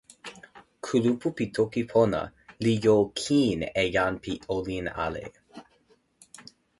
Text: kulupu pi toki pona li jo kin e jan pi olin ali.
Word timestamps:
kulupu 0.85 1.27
pi 1.37 1.45
toki 1.57 1.83
pona 1.91 2.21
li 2.63 2.73
jo 2.85 2.95
kin 3.21 3.59
e 3.83 3.85
jan 3.95 4.13
pi 4.23 4.33
olin 4.55 4.85
ali. 5.05 5.25